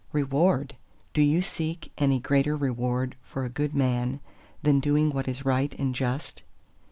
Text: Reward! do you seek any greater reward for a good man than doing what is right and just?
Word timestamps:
Reward! 0.13 0.77
do 1.13 1.21
you 1.21 1.43
seek 1.43 1.91
any 1.95 2.19
greater 2.19 2.55
reward 2.57 3.15
for 3.21 3.45
a 3.45 3.49
good 3.49 3.75
man 3.75 4.19
than 4.63 4.79
doing 4.79 5.11
what 5.11 5.27
is 5.27 5.45
right 5.45 5.75
and 5.77 5.93
just? 5.93 6.41